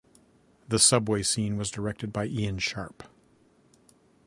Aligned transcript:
The 0.67 0.79
subway 0.79 1.21
scene 1.21 1.57
was 1.57 1.69
directed 1.69 2.11
by 2.11 2.25
Ian 2.25 2.57
Sharp. 2.57 3.03